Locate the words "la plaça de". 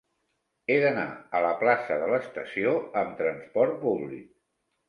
1.47-2.09